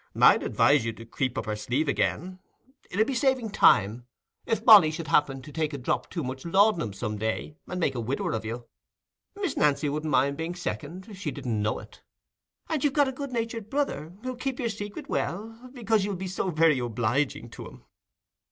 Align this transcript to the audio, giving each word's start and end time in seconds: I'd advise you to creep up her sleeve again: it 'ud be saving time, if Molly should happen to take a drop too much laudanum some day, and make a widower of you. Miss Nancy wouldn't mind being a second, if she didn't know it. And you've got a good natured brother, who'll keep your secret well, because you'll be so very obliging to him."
I'd 0.19 0.41
advise 0.41 0.83
you 0.83 0.93
to 0.93 1.05
creep 1.05 1.37
up 1.37 1.45
her 1.45 1.55
sleeve 1.55 1.87
again: 1.87 2.39
it 2.89 2.99
'ud 2.99 3.05
be 3.05 3.13
saving 3.13 3.51
time, 3.51 4.07
if 4.47 4.65
Molly 4.65 4.89
should 4.89 5.09
happen 5.09 5.43
to 5.43 5.51
take 5.51 5.73
a 5.73 5.77
drop 5.77 6.09
too 6.09 6.23
much 6.23 6.43
laudanum 6.43 6.91
some 6.91 7.19
day, 7.19 7.55
and 7.67 7.79
make 7.79 7.93
a 7.93 7.99
widower 7.99 8.31
of 8.31 8.43
you. 8.43 8.65
Miss 9.35 9.55
Nancy 9.55 9.89
wouldn't 9.89 10.09
mind 10.09 10.37
being 10.37 10.53
a 10.53 10.57
second, 10.57 11.07
if 11.07 11.17
she 11.19 11.29
didn't 11.29 11.61
know 11.61 11.77
it. 11.77 12.01
And 12.67 12.83
you've 12.83 12.93
got 12.93 13.09
a 13.09 13.13
good 13.13 13.31
natured 13.31 13.69
brother, 13.69 14.11
who'll 14.23 14.35
keep 14.37 14.57
your 14.59 14.69
secret 14.69 15.07
well, 15.07 15.69
because 15.71 16.03
you'll 16.03 16.15
be 16.15 16.27
so 16.27 16.49
very 16.49 16.79
obliging 16.79 17.51
to 17.51 17.67
him." 17.67 17.85